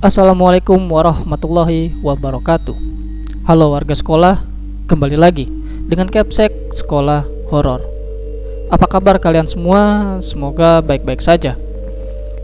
[0.00, 2.72] Assalamualaikum warahmatullahi wabarakatuh.
[3.44, 4.40] Halo warga sekolah,
[4.88, 5.44] kembali lagi
[5.92, 7.84] dengan Capsek Sekolah Horor.
[8.72, 10.16] Apa kabar kalian semua?
[10.24, 11.52] Semoga baik-baik saja.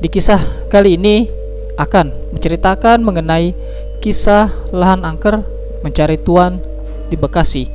[0.05, 1.33] Di kisah kali ini
[1.81, 3.57] akan menceritakan mengenai
[4.05, 5.41] kisah lahan angker
[5.81, 6.61] mencari tuan
[7.09, 7.73] di Bekasi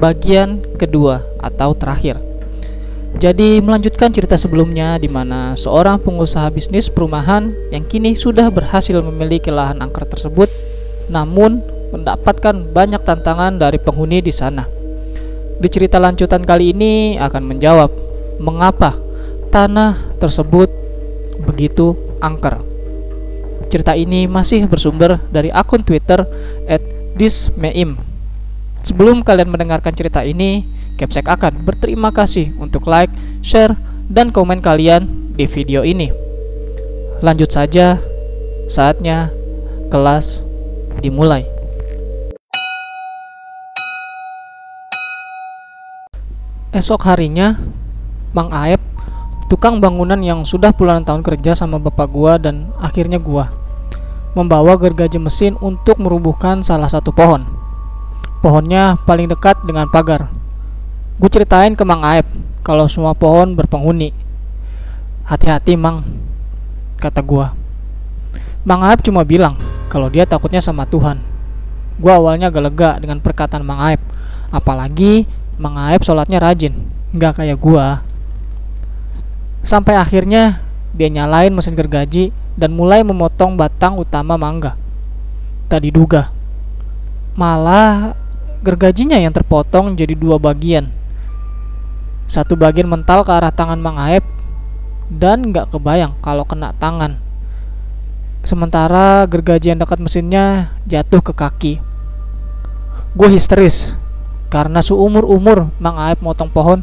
[0.00, 2.16] Bagian kedua atau terakhir
[3.14, 9.54] jadi melanjutkan cerita sebelumnya di mana seorang pengusaha bisnis perumahan yang kini sudah berhasil memiliki
[9.54, 10.50] lahan angker tersebut
[11.06, 11.62] namun
[11.94, 14.66] mendapatkan banyak tantangan dari penghuni di sana.
[15.62, 17.90] Di cerita lanjutan kali ini akan menjawab
[18.42, 18.98] mengapa
[19.54, 20.66] tanah tersebut
[21.46, 22.58] begitu angker.
[23.70, 26.26] Cerita ini masih bersumber dari akun Twitter
[27.14, 27.94] @dismeim.
[28.82, 33.10] Sebelum kalian mendengarkan cerita ini, Capsek akan berterima kasih untuk like,
[33.42, 33.74] share,
[34.06, 36.14] dan komen kalian di video ini.
[37.18, 37.98] Lanjut saja,
[38.70, 39.34] saatnya
[39.90, 40.46] kelas
[41.02, 41.50] dimulai.
[46.70, 47.58] Esok harinya,
[48.30, 48.82] Mang Aep,
[49.50, 53.50] tukang bangunan yang sudah puluhan tahun kerja sama bapak gua dan akhirnya gua,
[54.38, 57.46] membawa gergaji mesin untuk merubuhkan salah satu pohon.
[58.42, 60.43] Pohonnya paling dekat dengan pagar.
[61.14, 62.26] Gue ceritain ke Mang Aep
[62.66, 64.10] kalau semua pohon berpenghuni.
[65.24, 66.02] Hati-hati, Mang,
[66.98, 67.54] kata gua.
[68.64, 69.60] Mang Aep cuma bilang
[69.92, 71.20] kalau dia takutnya sama Tuhan.
[72.00, 74.02] Gua awalnya agak lega dengan perkataan Mang Aep,
[74.50, 75.28] apalagi
[75.60, 76.74] Mang Aep sholatnya rajin,
[77.14, 78.02] nggak kayak gua.
[79.62, 80.64] Sampai akhirnya
[80.96, 84.74] dia nyalain mesin gergaji dan mulai memotong batang utama mangga.
[85.70, 86.34] Tak diduga,
[87.38, 88.18] malah
[88.66, 91.03] gergajinya yang terpotong jadi dua bagian.
[92.24, 94.24] Satu bagian mental ke arah tangan Mang Aep
[95.12, 97.20] dan nggak kebayang kalau kena tangan.
[98.44, 101.74] Sementara gergaji yang dekat mesinnya jatuh ke kaki.
[103.16, 103.96] Gue histeris
[104.48, 106.80] karena seumur-umur Mang Aep motong pohon,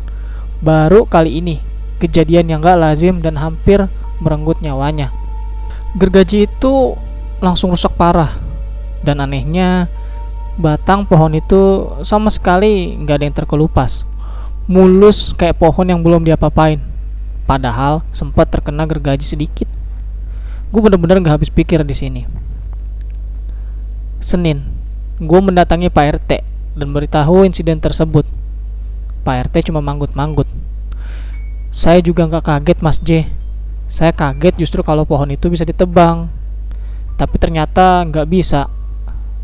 [0.62, 1.62] baru kali ini
[2.02, 3.86] kejadian yang gak lazim dan hampir
[4.18, 5.14] merenggut nyawanya.
[5.98, 6.98] Gergaji itu
[7.42, 8.34] langsung rusak parah.
[9.02, 9.90] Dan anehnya,
[10.62, 14.06] batang pohon itu sama sekali nggak ada yang terkelupas.
[14.70, 16.78] Mulus kayak pohon yang belum diapa-apain.
[17.50, 19.66] Padahal sempat terkena gergaji sedikit.
[20.70, 22.22] Gue bener-bener gak habis pikir di sini.
[24.22, 24.62] Senin,
[25.18, 26.32] gue mendatangi Pak RT
[26.78, 28.24] dan beritahu insiden tersebut.
[29.26, 30.46] Pak RT cuma manggut-manggut.
[31.72, 33.26] Saya juga nggak kaget Mas J.
[33.88, 36.30] Saya kaget justru kalau pohon itu bisa ditebang.
[37.16, 38.68] Tapi ternyata nggak bisa.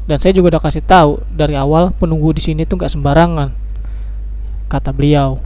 [0.07, 3.66] Dan saya juga udah kasih tahu dari awal penunggu di sini tuh nggak sembarangan.
[4.67, 5.39] Kata beliau.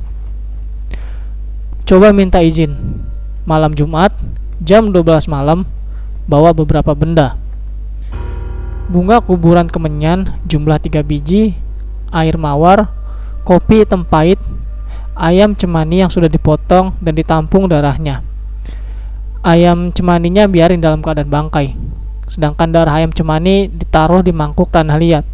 [1.85, 2.73] Coba minta izin.
[3.45, 4.13] Malam Jumat,
[4.61, 5.65] jam 12 malam,
[6.29, 7.37] bawa beberapa benda.
[8.89, 11.57] Bunga kuburan kemenyan jumlah 3 biji,
[12.13, 12.91] air mawar,
[13.45, 14.37] kopi hitam pahit,
[15.17, 18.25] ayam cemani yang sudah dipotong dan ditampung darahnya.
[19.41, 21.73] Ayam cemaninya biarin dalam keadaan bangkai,
[22.29, 25.25] sedangkan darah ayam cemani ditaruh di mangkuk tanah liat.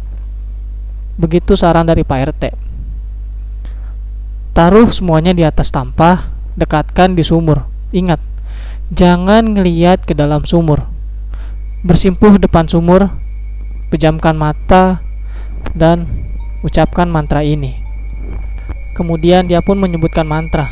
[1.20, 2.67] Begitu saran dari Pak RT.
[4.58, 7.70] Taruh semuanya di atas tampah, dekatkan di sumur.
[7.94, 8.18] Ingat,
[8.90, 10.82] jangan ngeliat ke dalam sumur.
[11.86, 13.06] Bersimpuh depan sumur,
[13.94, 14.98] pejamkan mata,
[15.78, 16.10] dan
[16.66, 17.78] ucapkan mantra ini.
[18.98, 20.66] Kemudian dia pun menyebutkan mantra.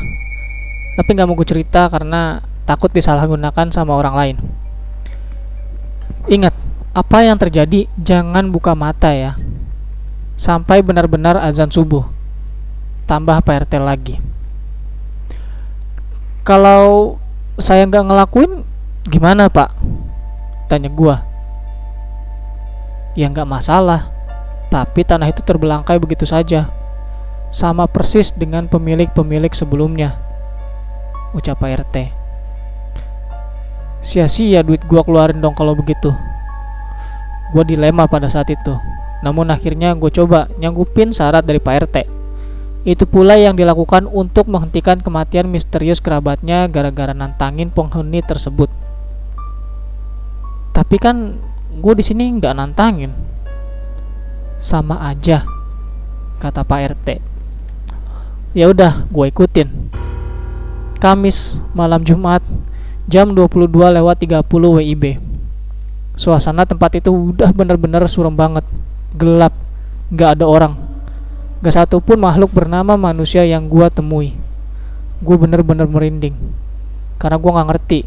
[0.99, 4.37] Tapi nggak mau gue cerita karena takut disalahgunakan sama orang lain.
[6.27, 6.51] Ingat,
[6.91, 9.39] apa yang terjadi jangan buka mata ya.
[10.35, 12.16] Sampai benar-benar azan subuh.
[13.07, 14.15] Tambah PRT lagi.
[16.43, 17.15] Kalau
[17.55, 18.67] saya nggak ngelakuin,
[19.07, 19.71] gimana pak?
[20.67, 21.23] Tanya gua.
[23.15, 24.17] Ya nggak masalah
[24.67, 26.67] tapi tanah itu terbelangkai begitu saja,
[27.47, 30.19] sama persis dengan pemilik-pemilik sebelumnya.
[31.31, 31.95] Ucap Pak RT.
[34.03, 36.11] Sia-sia duit gua keluarin dong kalau begitu.
[37.55, 38.75] Gua dilema pada saat itu.
[39.23, 42.16] Namun akhirnya gue coba nyanggupin syarat dari Pak RT.
[42.87, 48.71] Itu pula yang dilakukan untuk menghentikan kematian misterius kerabatnya gara-gara nantangin penghuni tersebut.
[50.71, 51.35] Tapi kan
[51.83, 53.11] gue di sini nggak nantangin,
[54.55, 55.43] sama aja
[56.39, 57.07] kata Pak RT
[58.57, 59.69] ya udah gue ikutin.
[60.97, 62.41] Kamis malam Jumat
[63.05, 65.03] jam 22 lewat 30 WIB
[66.17, 68.65] suasana tempat itu udah bener-bener suram banget.
[69.13, 69.53] Gelap
[70.09, 70.86] gak ada orang
[71.61, 74.37] gak satu pun makhluk bernama manusia yang gue temui
[75.21, 76.37] gue bener-bener merinding
[77.17, 77.99] karena gue gak ngerti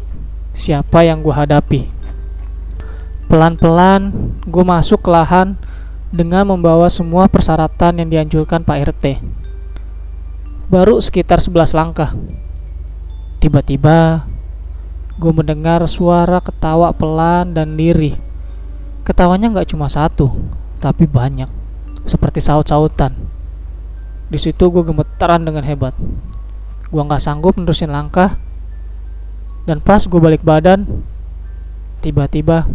[0.55, 2.01] siapa yang gue hadapi
[3.31, 4.11] Pelan-pelan
[4.43, 5.55] gue masuk ke lahan
[6.11, 9.23] dengan membawa semua persyaratan yang dianjurkan Pak RT.
[10.67, 12.11] Baru sekitar 11 langkah.
[13.39, 14.27] Tiba-tiba
[15.15, 18.19] gue mendengar suara ketawa pelan dan lirih.
[19.07, 20.35] Ketawanya nggak cuma satu,
[20.83, 21.47] tapi banyak,
[22.03, 23.15] seperti saut-sautan.
[24.31, 25.91] Di situ gue gemetaran dengan hebat.
[26.87, 28.39] Gue nggak sanggup menerusin langkah,
[29.67, 30.87] dan pas gue balik badan,
[31.99, 32.65] tiba-tiba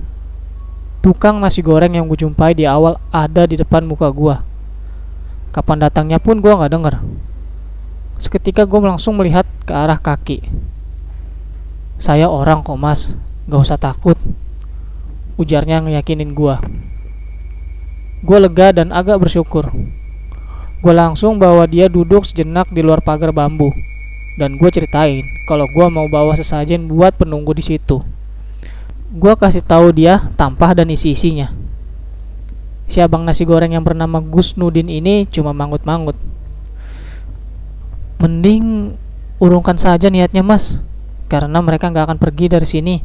[1.01, 4.37] tukang nasi goreng yang gue jumpai di awal ada di depan muka gue.
[5.57, 6.95] Kapan datangnya pun gue nggak denger.
[8.21, 10.45] Seketika gue langsung melihat ke arah kaki.
[11.97, 13.17] Saya orang kok mas,
[13.49, 14.21] gak usah takut.
[15.41, 16.57] Ujarnya ngeyakinin gue.
[18.25, 19.69] Gue lega dan agak bersyukur.
[20.85, 23.73] Gue langsung bawa dia duduk sejenak di luar pagar bambu.
[24.37, 28.05] Dan gue ceritain kalau gue mau bawa sesajen buat penunggu di situ.
[29.17, 31.55] Gue kasih tahu dia tampah dan isi-isinya.
[32.87, 36.15] Si abang nasi goreng yang bernama Gus Nudin ini cuma mangut-mangut.
[38.23, 38.95] Mending
[39.43, 40.81] urungkan saja niatnya mas,
[41.27, 42.97] karena mereka nggak akan pergi dari sini.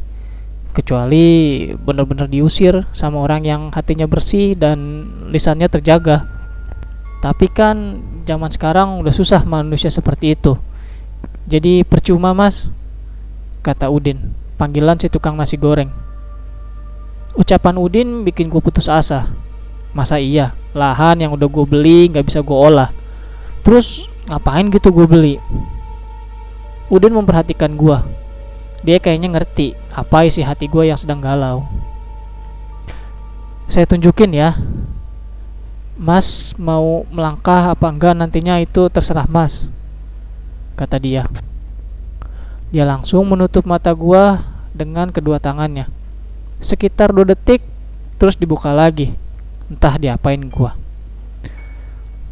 [0.72, 6.31] Kecuali benar-benar diusir sama orang yang hatinya bersih dan lisannya terjaga.
[7.22, 10.58] Tapi kan zaman sekarang udah susah manusia seperti itu.
[11.46, 12.66] Jadi percuma mas,
[13.62, 15.90] kata Udin panggilan si tukang nasi goreng.
[17.38, 19.30] Ucapan Udin bikin gue putus asa.
[19.94, 22.94] Masa iya, lahan yang udah gue beli nggak bisa gue olah.
[23.62, 25.34] Terus ngapain gitu gue beli?
[26.90, 27.98] Udin memperhatikan gue.
[28.82, 31.66] Dia kayaknya ngerti apa isi hati gue yang sedang galau.
[33.70, 34.58] Saya tunjukin ya.
[36.02, 39.70] Mas mau melangkah apa enggak nantinya itu terserah mas.
[40.74, 41.30] Kata dia.
[42.74, 44.42] Dia langsung menutup mata gua
[44.74, 45.86] dengan kedua tangannya.
[46.58, 47.62] Sekitar dua detik,
[48.18, 49.14] terus dibuka lagi.
[49.70, 50.74] Entah diapain gua.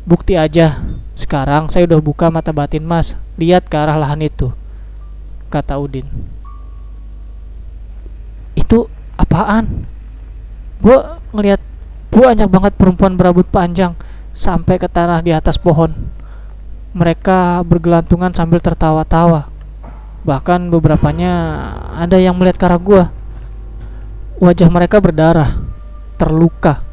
[0.02, 0.82] Bukti aja,
[1.14, 3.14] sekarang saya udah buka mata batin mas.
[3.38, 4.50] Lihat ke arah lahan itu.
[5.46, 6.10] Kata Udin.
[8.58, 9.86] Itu apaan?
[10.82, 11.69] Gua ngeliat
[12.10, 13.94] banyak banget perempuan berambut panjang
[14.34, 15.94] sampai ke tanah di atas pohon.
[16.90, 19.50] Mereka bergelantungan sambil tertawa-tawa
[20.20, 21.32] Bahkan beberapanya
[21.96, 23.04] ada yang melihat ke arah gua.
[24.36, 25.64] Wajah mereka berdarah,
[26.20, 26.84] terluka.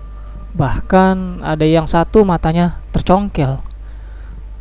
[0.55, 3.59] Bahkan ada yang satu matanya tercongkel.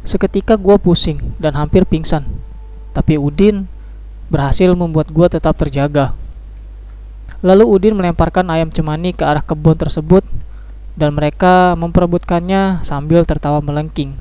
[0.03, 2.27] Seketika gua pusing dan hampir pingsan.
[2.91, 3.71] Tapi Udin
[4.35, 6.19] berhasil membuat gua tetap terjaga.
[7.39, 10.27] Lalu Udin melemparkan ayam cemani ke arah kebun tersebut
[10.97, 14.17] dan mereka memperebutkannya sambil tertawa melengking.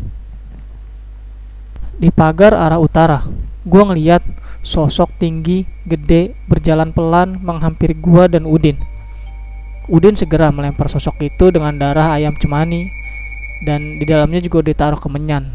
[1.96, 3.24] Di pagar arah utara,
[3.64, 4.20] gue ngeliat
[4.60, 8.76] sosok tinggi, gede, berjalan pelan menghampiri gue dan Udin.
[9.88, 12.90] Udin segera melempar sosok itu dengan darah ayam cemani
[13.64, 15.48] dan di dalamnya juga ditaruh kemenyan.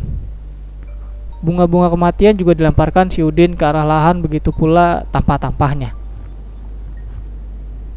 [1.45, 5.93] Bunga-bunga kematian juga dilemparkan si Udin ke arah lahan begitu pula tampah-tampahnya.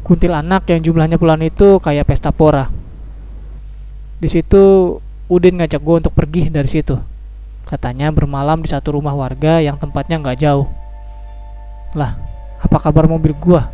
[0.04, 2.83] Kuntil anak yang jumlahnya puluhan itu kayak pesta pora.
[4.18, 6.94] Di situ Udin ngajak gue untuk pergi dari situ.
[7.64, 10.68] Katanya bermalam di satu rumah warga yang tempatnya nggak jauh.
[11.96, 12.12] Lah,
[12.60, 13.72] apa kabar mobil gua?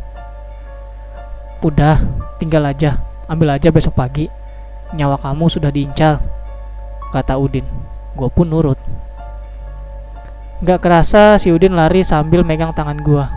[1.59, 1.99] Udah,
[2.39, 3.03] tinggal aja.
[3.27, 4.31] Ambil aja besok pagi.
[4.95, 6.23] Nyawa kamu sudah diincar,
[7.11, 7.67] kata Udin.
[8.15, 8.79] Gua pun nurut.
[10.61, 13.27] Gak kerasa si Udin lari sambil megang tangan gua.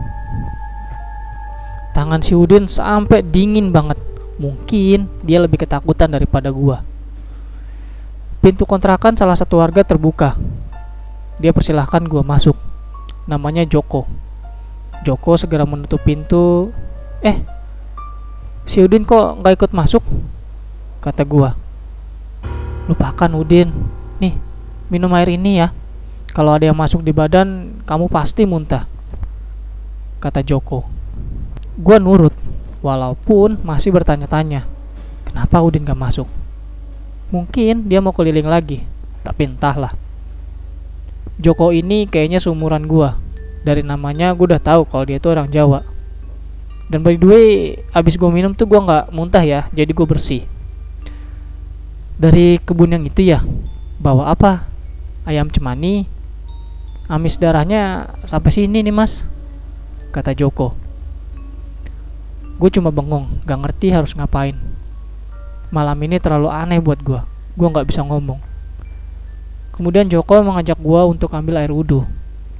[1.96, 3.96] Tangan si Udin sampai dingin banget.
[4.36, 6.93] Mungkin dia lebih ketakutan daripada gua.
[8.44, 10.36] Pintu kontrakan salah satu warga terbuka.
[11.40, 12.52] Dia persilahkan gue masuk.
[13.24, 14.04] Namanya Joko.
[15.00, 16.68] Joko segera menutup pintu.
[17.24, 17.40] Eh,
[18.68, 20.04] si Udin kok nggak ikut masuk?
[21.00, 21.48] Kata gue.
[22.84, 23.72] Lupakan Udin.
[24.20, 24.36] Nih,
[24.92, 25.72] minum air ini ya.
[26.36, 28.84] Kalau ada yang masuk di badan, kamu pasti muntah.
[30.20, 30.84] Kata Joko.
[31.80, 32.36] Gue nurut,
[32.84, 34.68] walaupun masih bertanya-tanya.
[35.24, 36.43] Kenapa Udin gak masuk?
[37.34, 38.86] Mungkin dia mau keliling lagi,
[39.26, 39.90] tapi entahlah.
[41.42, 43.18] Joko ini kayaknya seumuran gua.
[43.66, 45.82] Dari namanya gua udah tahu kalau dia tuh orang Jawa.
[46.86, 47.48] Dan by the way,
[47.90, 50.46] abis gua minum tuh gua nggak muntah ya, jadi gua bersih.
[52.22, 53.42] Dari kebun yang itu ya,
[53.98, 54.70] bawa apa?
[55.26, 56.06] Ayam cemani.
[57.10, 59.26] Amis darahnya sampai sini nih mas,
[60.14, 60.72] kata Joko.
[62.56, 64.56] Gue cuma bengong, gak ngerti harus ngapain
[65.72, 67.20] malam ini terlalu aneh buat gue.
[67.54, 68.42] Gue nggak bisa ngomong.
[69.74, 72.02] Kemudian Joko mengajak gue untuk ambil air wudhu.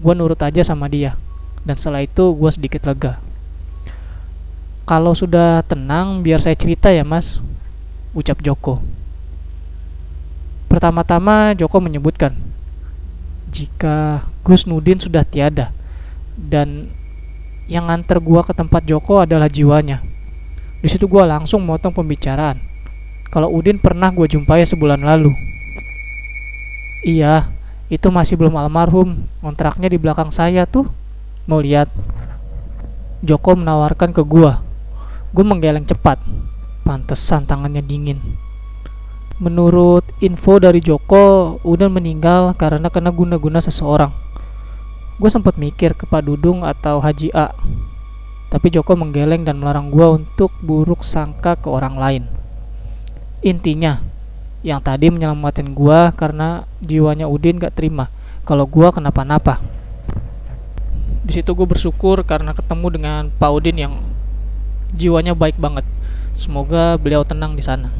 [0.01, 1.19] Gue nurut aja sama dia.
[1.65, 3.21] Dan setelah itu gue sedikit lega.
[4.85, 7.41] Kalau sudah tenang, biar saya cerita ya mas,
[8.13, 8.85] ucap Joko.
[10.69, 12.37] Pertama-tama Joko menyebutkan,
[13.49, 15.73] jika Gus Nudin sudah tiada,
[16.37, 16.91] dan
[17.65, 20.05] yang nganter gua ke tempat Joko adalah jiwanya.
[20.85, 22.61] Di situ gua langsung motong pembicaraan.
[23.35, 25.35] Kalau Udin pernah gue jumpai sebulan lalu.
[27.03, 27.51] Iya,
[27.91, 29.27] itu masih belum almarhum.
[29.43, 30.87] Kontraknya di belakang saya tuh.
[31.51, 31.91] Mau lihat?
[33.27, 34.63] Joko menawarkan ke gua.
[35.35, 36.23] Gue menggeleng cepat.
[36.87, 38.23] Pantesan tangannya dingin.
[39.43, 44.15] Menurut info dari Joko, Udan meninggal karena kena guna-guna seseorang.
[45.19, 47.51] Gue sempat mikir ke Pak Dudung atau Haji A.
[48.47, 52.34] Tapi Joko menggeleng dan melarang gue untuk buruk sangka ke orang lain.
[53.45, 54.01] Intinya,
[54.65, 58.09] yang tadi menyelamatkan gue karena jiwanya Udin gak terima
[58.49, 59.61] kalau gue kenapa-napa.
[61.21, 63.95] Di situ gue bersyukur karena ketemu dengan Pak Udin yang
[64.97, 65.85] jiwanya baik banget.
[66.33, 67.93] Semoga beliau tenang di sana.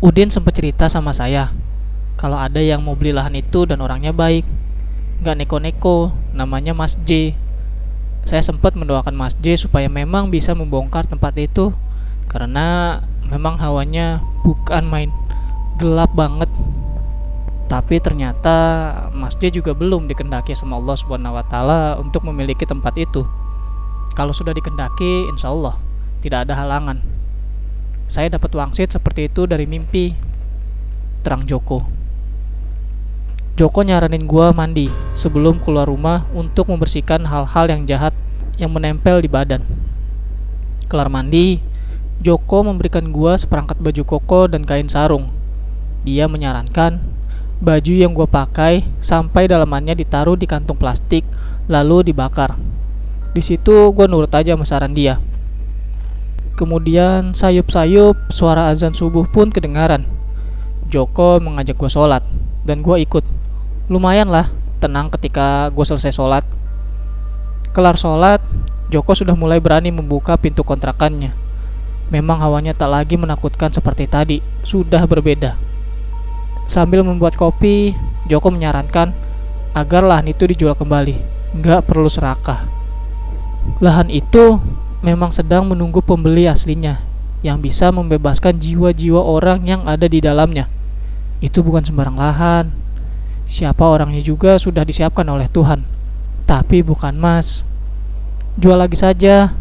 [0.00, 1.52] Udin sempat cerita sama saya
[2.16, 4.44] kalau ada yang mau beli lahan itu dan orangnya baik,
[5.20, 7.36] nggak neko-neko, namanya Mas J.
[8.24, 11.72] Saya sempat mendoakan Mas J supaya memang bisa membongkar tempat itu
[12.28, 15.10] karena memang hawanya bukan main
[15.78, 16.50] gelap banget.
[17.70, 18.56] Tapi ternyata
[19.14, 23.22] Mas J juga belum dikendaki sama Allah Subhanahu wa taala untuk memiliki tempat itu.
[24.18, 25.78] Kalau sudah dikendaki, insya Allah
[26.18, 26.98] tidak ada halangan.
[28.10, 30.18] Saya dapat wangsit seperti itu dari mimpi.
[31.22, 31.86] Terang Joko.
[33.54, 38.10] Joko nyaranin gua mandi sebelum keluar rumah untuk membersihkan hal-hal yang jahat
[38.58, 39.62] yang menempel di badan.
[40.90, 41.62] Kelar mandi,
[42.20, 45.32] Joko memberikan gua seperangkat baju koko dan kain sarung.
[46.04, 47.00] Dia menyarankan
[47.64, 51.24] baju yang gua pakai sampai dalamannya ditaruh di kantung plastik
[51.64, 52.60] lalu dibakar.
[53.30, 55.22] Di situ gue nurut aja sama saran dia.
[56.58, 60.04] Kemudian sayup-sayup suara azan subuh pun kedengaran.
[60.90, 62.26] Joko mengajak gue sholat
[62.66, 63.22] dan gue ikut.
[63.86, 64.50] Lumayan lah
[64.82, 66.44] tenang ketika gue selesai sholat.
[67.70, 68.42] Kelar sholat,
[68.90, 71.39] Joko sudah mulai berani membuka pintu kontrakannya.
[72.10, 75.54] Memang hawanya tak lagi menakutkan seperti tadi, sudah berbeda.
[76.66, 77.94] Sambil membuat kopi,
[78.26, 79.14] Joko menyarankan
[79.74, 81.18] agar lahan itu dijual kembali,
[81.54, 82.66] nggak perlu serakah.
[83.78, 84.58] Lahan itu
[85.00, 86.98] memang sedang menunggu pembeli aslinya
[87.40, 90.68] yang bisa membebaskan jiwa-jiwa orang yang ada di dalamnya.
[91.40, 92.66] Itu bukan sembarang lahan.
[93.48, 95.82] Siapa orangnya juga sudah disiapkan oleh Tuhan.
[96.44, 97.64] Tapi bukan Mas.
[98.60, 99.56] Jual lagi saja.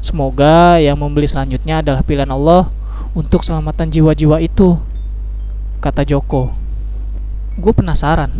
[0.00, 2.72] Semoga yang membeli selanjutnya adalah pilihan Allah
[3.12, 4.80] untuk selamatan jiwa-jiwa itu.
[5.84, 6.52] Kata Joko.
[7.60, 8.32] Gue penasaran.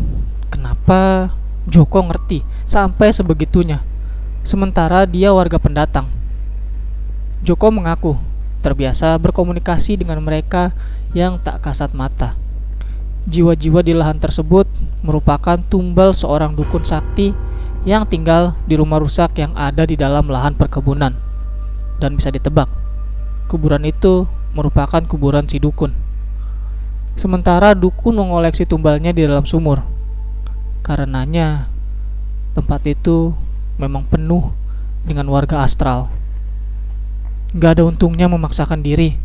[0.49, 1.31] Kenapa
[1.69, 3.85] Joko ngerti sampai sebegitunya
[4.41, 6.09] sementara dia warga pendatang.
[7.45, 8.17] Joko mengaku
[8.61, 10.73] terbiasa berkomunikasi dengan mereka
[11.13, 12.37] yang tak kasat mata.
[13.29, 14.65] Jiwa-jiwa di lahan tersebut
[15.05, 17.37] merupakan tumbal seorang dukun sakti
[17.85, 21.30] yang tinggal di rumah rusak yang ada di dalam lahan perkebunan.
[22.01, 22.73] Dan bisa ditebak,
[23.53, 24.25] kuburan itu
[24.57, 25.93] merupakan kuburan si dukun.
[27.13, 29.85] Sementara dukun mengoleksi tumbalnya di dalam sumur.
[30.81, 31.69] Karenanya,
[32.57, 33.37] tempat itu
[33.77, 34.49] memang penuh
[35.05, 36.09] dengan warga astral.
[37.53, 39.21] Gak ada untungnya memaksakan diri,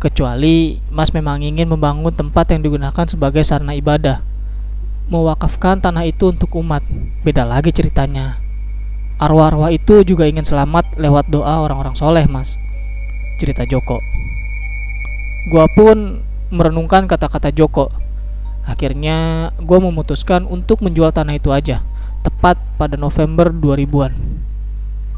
[0.00, 4.24] kecuali Mas memang ingin membangun tempat yang digunakan sebagai sarana ibadah.
[5.12, 6.80] Mewakafkan tanah itu untuk umat,
[7.22, 8.45] beda lagi ceritanya.
[9.16, 12.60] Arwah-arwah itu juga ingin selamat lewat doa orang-orang soleh, Mas.
[13.40, 13.96] Cerita Joko.
[15.52, 16.20] Gua pun
[16.52, 17.88] merenungkan kata-kata Joko.
[18.66, 21.86] Akhirnya, gue memutuskan untuk menjual tanah itu aja
[22.26, 24.10] tepat pada November 2000-an.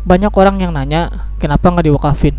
[0.05, 2.37] Banyak orang yang nanya, kenapa nggak diwakafin?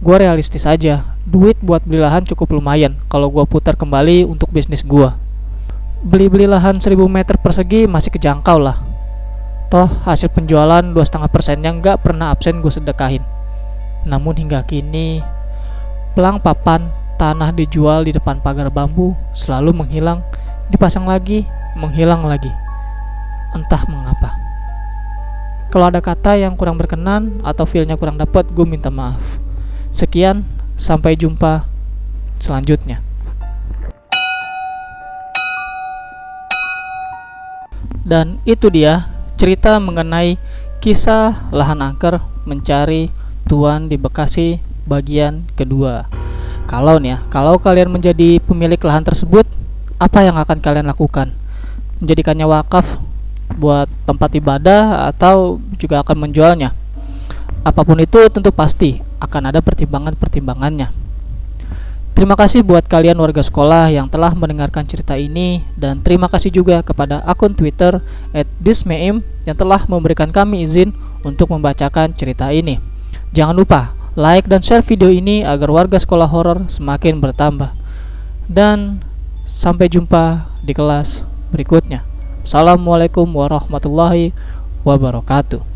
[0.00, 4.80] Gue realistis aja, duit buat beli lahan cukup lumayan kalau gue putar kembali untuk bisnis
[4.80, 5.12] gue.
[6.00, 8.85] Beli-beli lahan 1000 meter persegi masih kejangkau lah.
[9.66, 13.24] Toh hasil penjualan 2,5 persennya nggak pernah absen gue sedekahin.
[14.06, 15.18] Namun hingga kini,
[16.14, 16.86] pelang papan
[17.18, 20.22] tanah dijual di depan pagar bambu selalu menghilang,
[20.70, 21.42] dipasang lagi,
[21.74, 22.54] menghilang lagi
[23.56, 24.36] entah mengapa.
[25.72, 29.42] Kalau ada kata yang kurang berkenan atau feelnya kurang dapat, gue minta maaf.
[29.90, 30.46] Sekian,
[30.78, 31.66] sampai jumpa
[32.38, 33.02] selanjutnya.
[38.06, 40.40] Dan itu dia cerita mengenai
[40.80, 43.12] kisah lahan angker mencari
[43.44, 46.08] tuan di Bekasi bagian kedua.
[46.66, 49.46] Kalau nih ya, kalau kalian menjadi pemilik lahan tersebut,
[50.00, 51.30] apa yang akan kalian lakukan?
[52.02, 52.98] Menjadikannya wakaf
[53.54, 56.74] buat tempat ibadah atau juga akan menjualnya.
[57.66, 61.05] apa pun itu tentu pasti akan ada pertimbangan-pertimbangannya.
[62.16, 66.80] Terima kasih buat kalian warga sekolah yang telah mendengarkan cerita ini dan terima kasih juga
[66.80, 68.00] kepada akun Twitter
[68.56, 70.96] @dismeim yang telah memberikan kami izin
[71.28, 72.80] untuk membacakan cerita ini.
[73.36, 77.76] Jangan lupa like dan share video ini agar warga sekolah horor semakin bertambah.
[78.48, 79.04] Dan
[79.44, 82.00] sampai jumpa di kelas berikutnya.
[82.48, 84.32] Assalamualaikum warahmatullahi
[84.88, 85.75] wabarakatuh.